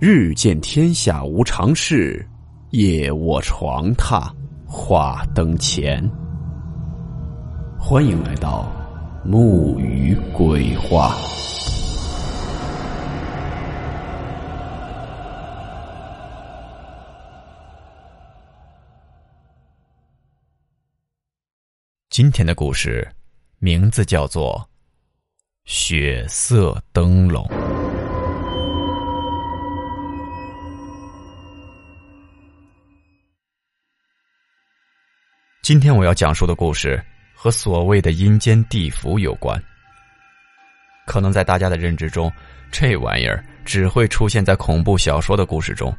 [0.00, 2.24] 日见天下无常事，
[2.70, 4.30] 夜卧床榻
[4.64, 6.08] 话灯前。
[7.76, 8.70] 欢迎来到
[9.24, 11.16] 木鱼鬼话。
[22.08, 23.04] 今天的故事
[23.58, 24.64] 名字叫做
[25.64, 27.44] 《血色灯笼》。
[35.68, 36.98] 今天我要讲述的故事
[37.34, 39.62] 和所谓的阴间地府有关。
[41.04, 42.32] 可能在大家的认知中，
[42.72, 45.94] 这玩意儿只会出现在恐怖小说的故事中，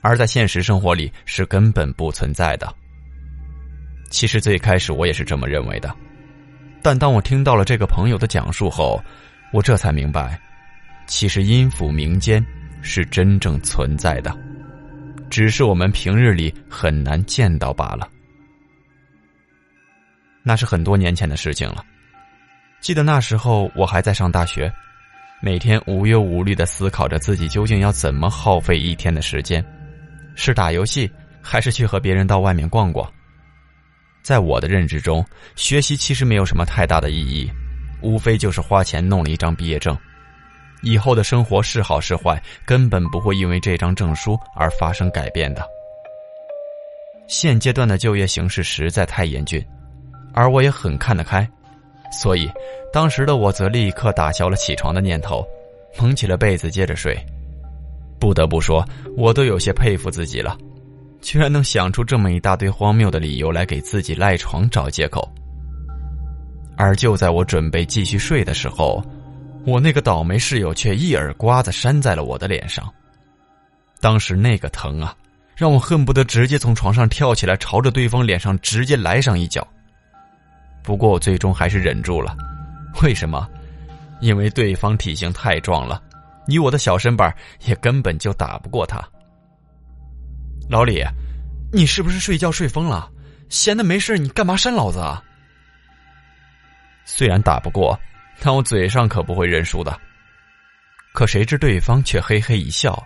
[0.00, 2.66] 而在现实生活里是根本不存在的。
[4.10, 5.94] 其实最开始我也是这么认为的，
[6.82, 9.00] 但当我听到了这个朋友的讲述后，
[9.52, 10.36] 我这才明白，
[11.06, 12.44] 其实阴府民间
[12.82, 14.36] 是真正存在的，
[15.30, 18.08] 只是我们平日里很难见到罢了。
[20.44, 21.84] 那是很多年前的事情了。
[22.80, 24.70] 记得那时候我还在上大学，
[25.40, 29.64] 每天无忧无虑的思考着自己究竟要怎么耗费一天的时间，
[30.34, 33.10] 是打游戏还是去和别人到外面逛逛？
[34.22, 35.24] 在我的认知中，
[35.56, 37.50] 学习其实没有什么太大的意义，
[38.02, 39.96] 无非就是花钱弄了一张毕业证，
[40.82, 45.66] 以后的生活是好是坏，根本不会因为这张证书而发生改变的。
[47.28, 49.66] 现阶段的就业形势实在太严峻。
[50.34, 51.48] 而我也很看得开，
[52.10, 52.50] 所以
[52.92, 55.46] 当时的我则立刻打消了起床的念头，
[55.98, 57.16] 蒙起了被子接着睡。
[58.18, 60.56] 不得不说，我都有些佩服自己了，
[61.20, 65.28] 居然能想出这么一大堆荒谬的理由来给自己赖床找借口。
[66.76, 69.00] 而就在我准备继续睡的时候，
[69.64, 72.92] 我那个倒霉室友却一耳刮子扇在了我的脸上。
[74.00, 75.14] 当时那个疼啊，
[75.54, 79.66] 让我恨不得直接从床上跳起来，朝着对方脸上直接来上一脚。
[80.84, 82.36] 不过我最终还是忍住了，
[83.02, 83.48] 为什么？
[84.20, 86.00] 因为对方体型太壮了，
[86.46, 87.34] 以我的小身板
[87.64, 89.02] 也根本就打不过他。
[90.68, 91.02] 老李，
[91.72, 93.10] 你是不是睡觉睡疯了？
[93.48, 95.22] 闲的没事你干嘛扇老子啊？
[97.06, 97.98] 虽然打不过，
[98.40, 99.98] 但我嘴上可不会认输的。
[101.14, 103.02] 可谁知对方却嘿嘿一笑，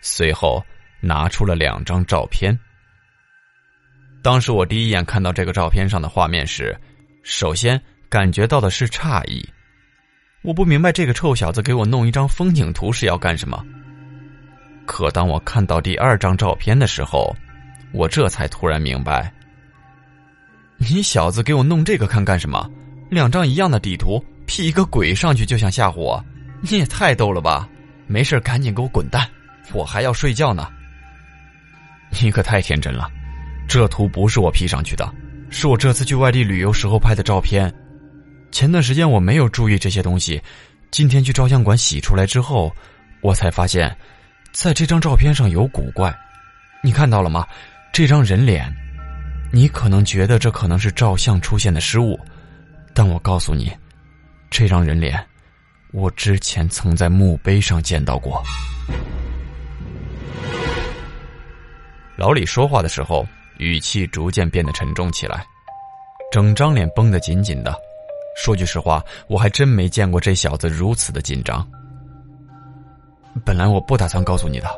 [0.00, 0.64] 随后
[1.00, 2.56] 拿出了两张照片。
[4.22, 6.76] 当时我第一眼看到这个照片上的画面时。
[7.28, 7.78] 首先
[8.08, 9.44] 感觉到的是诧异，
[10.42, 13.66] 我不明白这个臭小子给我弄一张风景图是要干什么。
[14.86, 17.34] 可当我看到第二张照片的时候，
[17.90, 19.34] 我这才突然明白，
[20.76, 22.70] 你小子给我弄这个看干什么？
[23.10, 26.24] 两张一样的底图，P 一个鬼上去就想吓唬我？
[26.60, 27.68] 你也太逗了吧！
[28.06, 29.28] 没事赶紧给我滚蛋，
[29.72, 30.70] 我还要睡觉呢。
[32.22, 33.10] 你可太天真了，
[33.66, 35.12] 这图不是我 P 上去的。
[35.50, 37.72] 是我这次去外地旅游时候拍的照片。
[38.52, 40.42] 前段时间我没有注意这些东西，
[40.90, 42.74] 今天去照相馆洗出来之后，
[43.20, 43.94] 我才发现，
[44.52, 46.14] 在这张照片上有古怪。
[46.82, 47.46] 你看到了吗？
[47.92, 48.70] 这张人脸，
[49.52, 52.18] 你可能觉得这可能是照相出现的失误，
[52.94, 53.70] 但我告诉你，
[54.50, 55.24] 这张人脸，
[55.92, 58.42] 我之前曾在墓碑上见到过。
[62.16, 63.26] 老李说话的时候。
[63.58, 65.44] 语气逐渐变得沉重起来，
[66.30, 67.74] 整张脸绷得紧紧的。
[68.36, 71.66] 说句实话，我还真没见过这小子如此的紧张。
[73.44, 74.68] 本来我不打算告诉你的，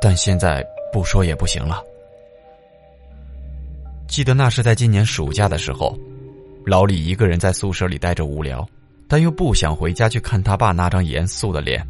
[0.00, 1.82] 但现在不说也不行了。
[4.08, 5.96] 记得那是在今年暑假的时候，
[6.66, 8.66] 老李一个人在宿舍里待着无聊，
[9.06, 11.86] 但又不想回家去看他爸那张严肃的脸，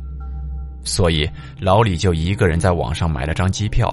[0.85, 1.29] 所以
[1.59, 3.89] 老李就一个人在网上买了张机票。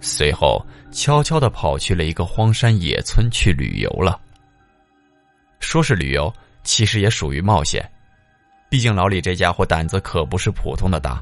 [0.00, 4.20] 随后，悄悄的跑去了一个荒山野村去旅游了。
[5.60, 6.32] 说是旅游，
[6.62, 7.84] 其实也属于冒险。
[8.70, 11.20] 毕竟老李这家伙胆子可不是普通的大，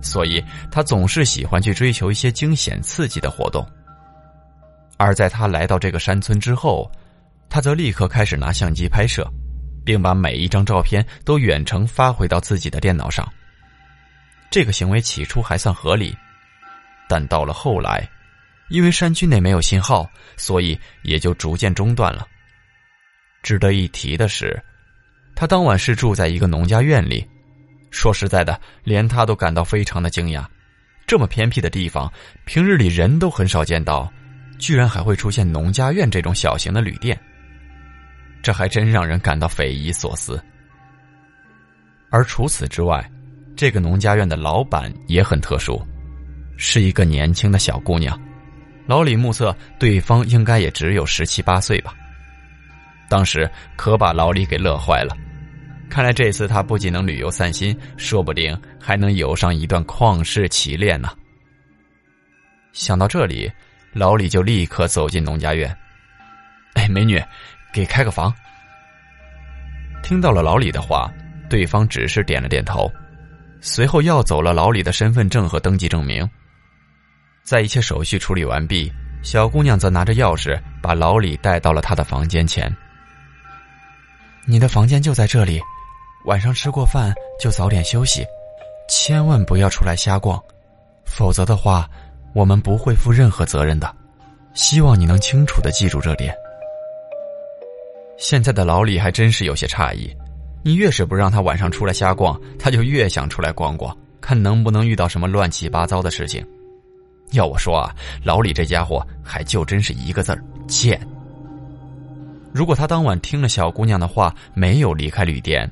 [0.00, 3.66] 所以他总是喜欢去追求一些惊险刺激的活动。
[4.96, 6.90] 而在他来到这个山村之后，
[7.48, 9.30] 他则立刻开始拿相机拍摄，
[9.84, 13.30] 并把每一张照片都远程发回到自己的电脑上。
[14.50, 16.16] 这个行为起初还算合理。
[17.10, 18.08] 但到了后来，
[18.68, 22.24] 因为山区内没有信号，所以也就逐渐中断了。
[23.42, 24.62] 值得一提的是，
[25.34, 27.28] 他当晚是住在一个农家院里。
[27.90, 30.46] 说实在的，连他都感到非常的惊讶：
[31.04, 32.08] 这么偏僻的地方，
[32.44, 34.08] 平日里人都很少见到，
[34.60, 37.20] 居然还会出现农家院这种小型的旅店。
[38.40, 40.40] 这还真让人感到匪夷所思。
[42.08, 43.04] 而除此之外，
[43.56, 45.84] 这个农家院的老板也很特殊，
[46.60, 48.16] 是一个年轻的小姑娘。
[48.86, 51.94] 老李目测对方应该也只有十七八岁吧。
[53.08, 55.16] 当时可把老李给乐坏了，
[55.88, 61.08] 看来这次他不仅能旅游散心，说不定还能有上一段旷世奇恋呢。
[62.72, 63.50] 想到这里，
[63.92, 65.74] 老李就立刻走进农家院。
[66.74, 67.20] 哎，美女，
[67.72, 68.32] 给开个房。
[70.02, 71.10] 听到了老李的话，
[71.48, 72.90] 对方只是点了点头。
[73.60, 76.28] 随后要走了老李的身份证和登记证明，
[77.42, 78.92] 在一切手续处理完毕，
[79.22, 82.74] 小姑娘则拿着钥匙把老李带到了她的房间前。
[84.46, 85.60] 你的房间就在这里，
[86.26, 88.24] 晚上吃过饭就早点休息，
[88.88, 90.40] 千万不要出来瞎逛，
[91.04, 91.88] 否则的话，
[92.34, 93.94] 我们不会负任何责任的。
[94.54, 96.34] 希望你能清楚的记住这点。
[98.18, 100.14] 现在的老李还真是有些诧异。
[100.62, 106.46] 你越是不让他晚上出来瞎逛，他就越想出来逛逛，看能不能遇到什么乱七八糟的事情。
[107.32, 107.94] 要我说啊，
[108.24, 111.00] 老李这家伙还就真是一个字儿贱。
[112.52, 115.70] 如果他当晚听了小姑娘的话，没有离开旅店，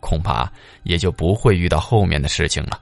[0.00, 0.50] 恐怕
[0.82, 2.80] 也就不会遇到后面的事情了。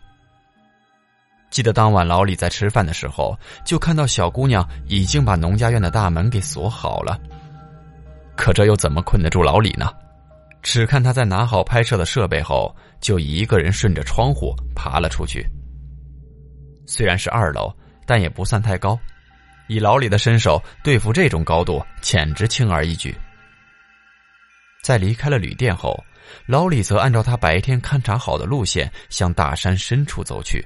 [1.50, 7.18] 记得当晚老李在吃饭的时候，就看到小姑娘已经把农家院的大门给锁好了。
[8.36, 9.90] 可这又怎么困得住老李呢？
[10.62, 15.46] 只看他在拿好拍摄的设备后，就一个人顺着窗户爬了出去。
[16.86, 17.72] 虽然是二楼，
[18.06, 18.98] 但也不算太高，
[19.66, 23.14] 以老李的身手对付这种高度，简直轻而易举。
[24.82, 26.02] 在离开了旅店后，
[26.46, 30.64] 老李则按照他白天勘察好的路线向大山深处走去。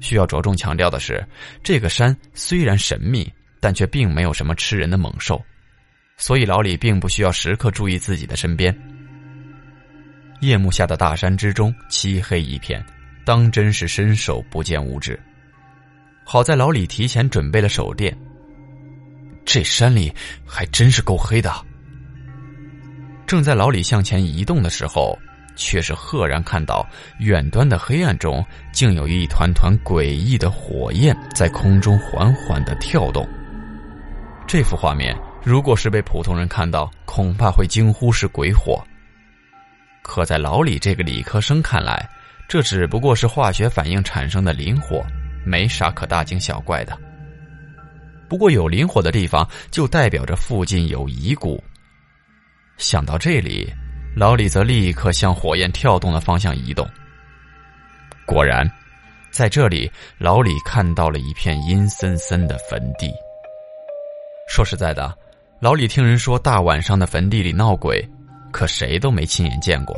[0.00, 1.26] 需要着重强调的是，
[1.62, 5.44] 这个山虽然神秘，但却并没有什么吃人的猛兽。
[6.16, 8.74] 所以老李并不需要时刻注意自己的身边。
[10.40, 12.84] 夜幕下的大山之中，漆黑一片，
[13.24, 15.18] 当真是伸手不见五指。
[16.32, 18.16] 好在老李提前准备了手电。
[19.44, 20.14] 这山里
[20.46, 21.52] 还真是够黑的。
[23.26, 25.18] 正在老李向前移动的时候，
[25.56, 26.86] 却是赫然看到
[27.18, 33.28] 远端的黑暗中，竟有一团团诡异的火焰在空中缓缓的跳动。
[34.46, 35.12] 这幅画面。
[35.42, 38.80] 如果是被普通人看到，恐怕会惊呼是鬼火。
[40.00, 42.08] 可在老李这个理科生看来，
[42.46, 45.04] 这只不过是化学反应产生的磷火，
[45.44, 46.96] 没啥可大惊小怪的。
[48.28, 51.62] 不过有磷火的地方，就代表着附近有遗骨。
[52.76, 53.68] 想到这里，
[54.16, 56.88] 老李则立刻向火焰跳动的方向移动。
[58.26, 58.70] 果然，
[59.30, 63.12] 在这里，老李看到了一片阴森森的坟地。
[64.48, 65.16] 说实在的。
[65.60, 68.02] 老李听人说大晚上的坟地里闹鬼，
[68.50, 69.94] 可谁都没亲眼见过，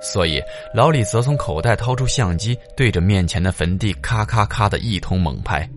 [0.00, 0.42] 所以
[0.74, 5.68] 老李则从口袋掏出相机，对着面前的坟地咔咔咔的一通猛拍，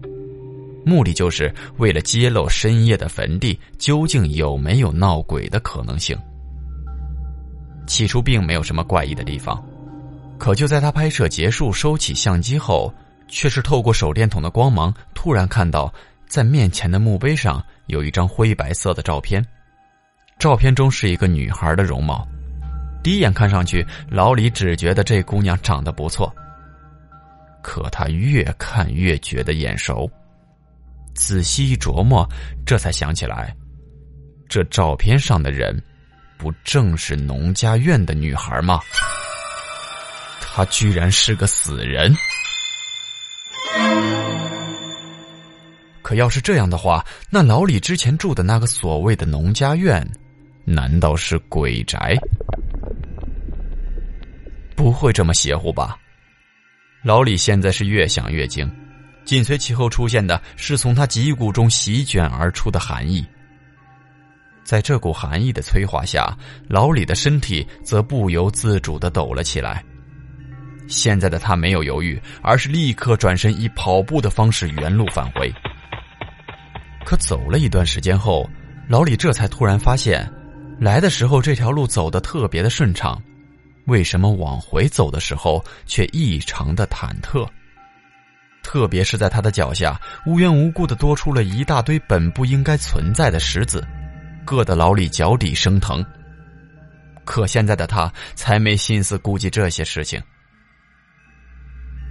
[0.86, 6.18] 目的就是为了揭露深夜的坟地究竟有没有闹鬼的可能性。
[7.88, 9.64] 起初并没有什么怪异的地方，
[10.38, 12.94] 可就在他拍摄结束收起相机后，
[13.28, 15.92] 却是透过手电筒的光芒，突然看到
[16.28, 17.64] 在面前的墓碑上。
[17.88, 19.44] 有一张灰白色的照片，
[20.38, 22.28] 照片中是一个女孩的容貌。
[23.02, 26.34] 第一眼看上去，老李只觉得这姑娘长得不错。
[27.62, 30.10] 可他越看越觉得眼熟，
[31.14, 32.28] 仔细一琢磨，
[32.66, 33.56] 这才想起来，
[34.48, 35.82] 这照片上的人，
[36.38, 38.80] 不正是农家院的女孩吗？
[40.42, 42.14] 她居然是个死人！
[46.02, 50.06] 可要是这样的话，那老李之前住的那个所谓的农家院，
[50.66, 52.18] 难道是鬼宅？
[54.90, 56.00] 不会这么邪乎吧？
[57.04, 58.68] 老李现在是越想越惊，
[59.24, 63.24] 紧随其后出现的是从他脊骨中席卷而出的寒意。
[64.64, 66.36] 在这股寒意的催化下，
[66.68, 69.86] 老李的身体则不由自主的抖了起来。
[70.88, 75.54] 现在的他没有犹豫，而是立刻转身以跑步的方式原路返回。
[77.06, 78.50] 可走了一段时间后，
[78.88, 80.28] 老李这才突然发现，
[80.80, 83.22] 来的时候这条路走得特别的顺畅，
[83.90, 87.50] 为什么往回走的时候却异常的忐忑？
[88.62, 93.86] 特别是在他的脚下，无缘无故的多出了一大堆本不应该存在的石子，
[94.46, 96.06] 硌得老李脚底生疼。
[97.26, 100.22] 可现在的他才没心思顾及这些事情。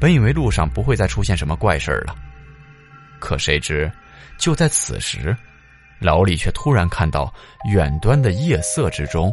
[0.00, 2.14] 本以为路上不会再出现什么怪事了，
[3.20, 3.90] 可谁知。
[4.36, 5.36] 就在此时，
[6.00, 7.32] 老李却突然看到
[7.72, 9.32] 远端的夜色之中，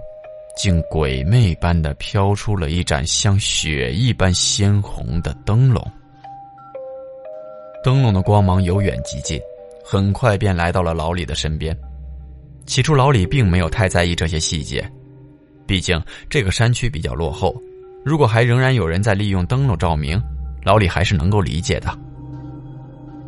[0.56, 5.86] 竟鬼魅般的飘出了一盏像血一般鲜红的灯笼。
[7.84, 9.40] 灯笼的光芒由远及近，
[9.84, 11.78] 很快便来到了老李的身边。
[12.66, 14.90] 起初，老李并没有太在意这些细节，
[15.68, 17.56] 毕竟这个山区比较落后。
[18.04, 20.20] 如果还仍然有人在利用灯笼照明，
[20.64, 21.96] 老李还是能够理解的。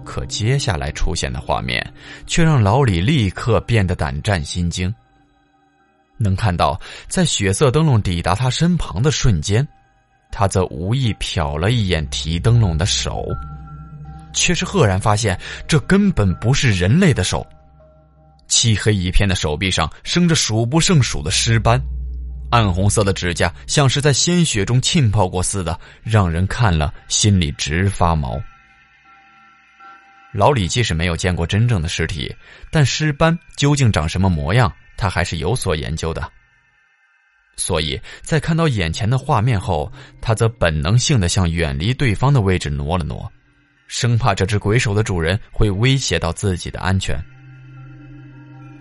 [0.03, 1.85] 可接下来出现的画面，
[2.25, 4.93] 却让老李立刻变得胆战心惊。
[6.17, 9.67] 能看到，在血色灯笼抵达他身旁的瞬间，
[10.31, 13.25] 他则无意瞟了一眼提灯笼的手，
[14.33, 17.45] 却是赫然发现，这根本不是人类的手。
[18.47, 21.81] 漆黑一片的手臂上生着数不胜数的尸斑，
[22.49, 28.41] 暗红色的指甲像是在鲜血中浸泡过似的，让人看了心里直发毛。
[30.33, 32.33] 老李即使没有见过真正的尸体，
[32.71, 34.71] 但尸斑究竟长什么模样？
[34.97, 36.29] 他还是有所研究的，
[37.55, 43.31] 所以在看到眼前的画面后，他则本能性的向远离对方的位置挪了挪，
[43.87, 47.23] 生怕这只鬼手的主人会威胁到自己的安全。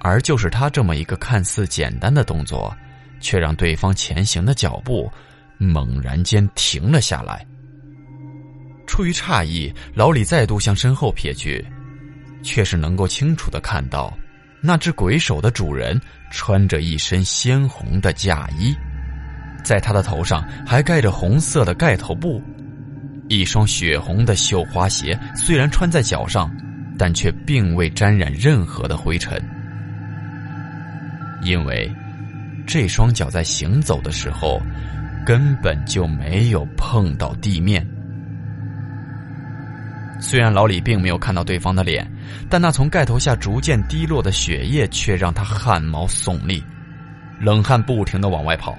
[0.01, 2.75] 而就是他这么一个看似简单的动作，
[3.21, 5.11] 却让对方前行的脚步
[5.59, 7.47] 猛然间停了下来。
[8.87, 11.65] 出于诧异，老李再度向身后瞥去，
[12.43, 14.17] 却是能够清楚的看到。
[14.61, 18.75] 那只鬼手的主人穿着一身鲜红的嫁衣，
[19.63, 22.43] 在他的头上还盖着红色的盖头布，
[23.29, 26.51] 一双血红的绣花鞋虽然穿在脚上，
[26.99, 29.41] 但却并未沾染任何的灰尘，
[31.43, 31.89] 因为
[32.67, 34.61] 这双脚在行走的时候
[35.25, 37.87] 根本就没有碰到地面。
[40.19, 42.11] 虽然老李并没有看到对方的脸，
[42.49, 46.63] 但那从盖头下逐渐滴落的血液却让他汗毛耸立，
[47.41, 48.77] 冷汗不停的往外跑。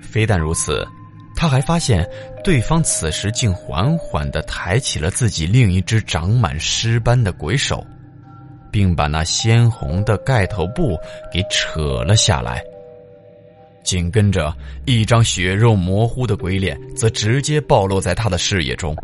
[0.00, 0.86] 非但如此，
[1.34, 2.08] 他还发现
[2.44, 7.84] 对方此时竟缓缓的抬起了自己另一只长满尸斑的鬼手，
[8.70, 10.98] 并把那鲜红的盖头布
[11.32, 12.62] 给扯了下来。
[13.82, 18.94] 紧跟着，一张血肉模糊的鬼脸则直接暴露在他的视野中。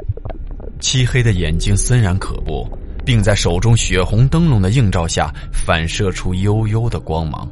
[0.85, 2.69] 漆黑的眼睛森然可怖，
[3.07, 7.51] 并在手中血红灯笼的映照下反射出幽幽的光芒，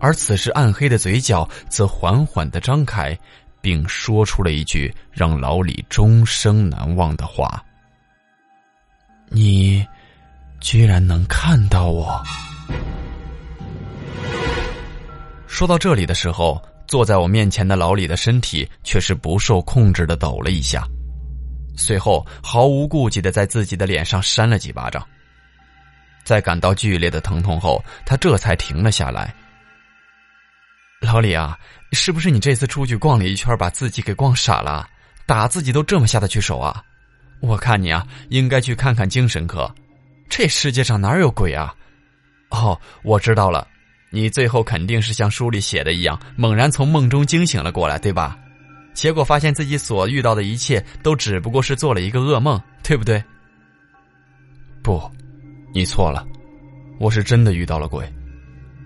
[0.00, 3.14] 而此时暗黑的嘴角则缓缓的张开，
[3.60, 7.62] 并说出了一句让老李终生难忘的话
[9.28, 9.86] ：“你
[10.60, 12.22] 居然能看到我。”
[15.46, 20.88] 说到这里的时候，坐在我面前的老李的身体却是不受控制的抖了一下。
[21.76, 25.06] 随后，毫无顾忌的在自己的脸上扇了几巴掌。
[26.24, 29.34] 在感到剧烈的疼痛后，他这才停了下来。
[31.00, 31.58] 老李啊，
[31.92, 34.88] 是不是你这次出去逛了一圈，把自己给逛傻了？
[35.26, 36.82] 打自己都这么下得去手啊？
[37.40, 39.70] 我看你啊，应该去看看精神科。
[40.30, 41.74] 这世界上哪有鬼啊？
[42.50, 43.68] 哦，我知道了，
[44.10, 48.38] 你最后肯定是像书里写的一样，猛然从梦中惊醒了过来，对吧？
[48.94, 53.22] 结果发现自己所遇到的一切都只不过是做了一个噩梦，对不对？
[54.82, 55.10] 不，
[55.72, 56.26] 你错了，
[56.98, 58.10] 我是真的遇到了鬼，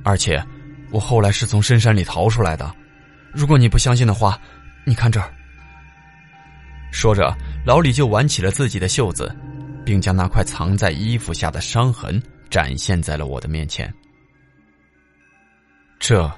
[0.03, 0.43] 而且
[0.91, 2.75] 我后来是从深山里逃出来的。
[3.33, 4.41] 如果你不相信的话，
[4.85, 5.33] 你看这儿。
[6.91, 7.37] 说着，
[7.67, 9.37] 老李就挽起了自己的袖子，
[9.85, 13.93] 并将那块藏在衣服下的伤痕展现在了我的面前。
[15.99, 16.31] 这，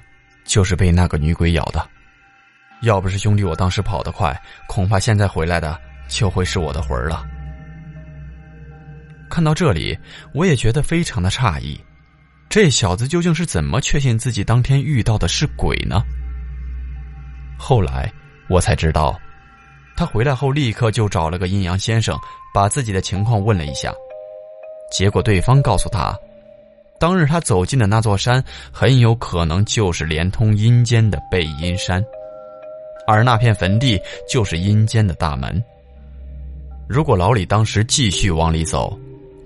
[0.43, 1.87] 就是被那个女鬼咬的。
[2.81, 4.35] 要不是兄弟我当时跑得快，
[4.67, 7.25] 恐怕现在回来的就会是我的魂儿了。
[9.29, 9.97] 看到这里，
[10.33, 11.79] 我也觉得非常的诧异，
[12.49, 16.01] 这小子究竟是怎么确信自己当天遇到的是鬼呢？
[17.57, 18.11] 后来
[18.49, 19.17] 我才知道，
[19.95, 22.19] 他回来后立刻就找了个阴阳先生，
[22.53, 23.93] 把自己的情况问了一下，
[24.91, 26.13] 结果对方告诉他，
[26.99, 32.03] 当日他走进的那座山，很有可能就是连通阴间的背阴山。
[33.11, 35.61] 而那片坟地就是阴间的大门。
[36.87, 38.97] 如果老李当时继续往里走，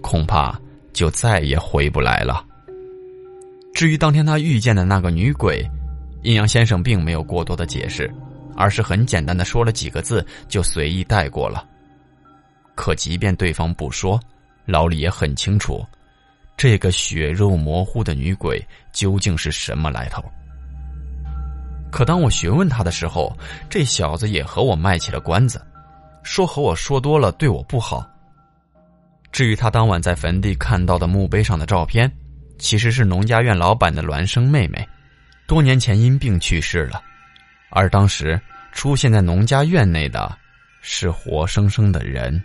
[0.02, 0.60] 恐怕
[0.94, 2.46] 就再也回不来了。
[3.74, 5.68] 至于当天他遇见的那个女鬼，
[6.22, 8.10] 阴阳先生并没有过多的解释，
[8.56, 11.68] 而是很简单的说了几个字，就随意带过了。
[12.76, 14.20] 可即便对方不说，
[14.66, 15.84] 老李也很清楚，
[16.56, 20.24] 这个血肉模糊的女鬼究竟是什么来头。
[21.96, 23.34] 可当我询问他的时候
[23.70, 25.66] 这小子也和我卖起了关子
[26.24, 28.06] 说和我说多了对我不好。
[29.32, 32.12] 至于他当晚在坟地看到的墓碑上的照片
[32.60, 34.86] 其实是农家院老板的孪生妹妹
[35.48, 37.02] 多年前因病去世了
[37.70, 38.38] 而当时
[38.74, 40.38] 出现在农家院内的
[40.82, 42.44] 是活生生的人。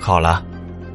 [0.00, 0.55] 好了。